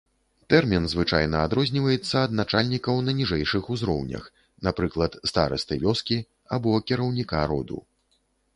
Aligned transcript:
Тэрмін 0.51 0.85
звычайна 0.93 1.41
адрозніваецца 1.47 2.15
ад 2.27 2.31
начальнікаў 2.39 2.95
на 3.09 3.15
ніжэйшых 3.19 3.69
узроўнях, 3.75 4.23
напрыклад, 4.69 5.21
старасты 5.35 5.73
вёскі 5.87 6.17
або 6.57 6.69
кіраўніка 6.91 7.47
роду. 7.53 7.79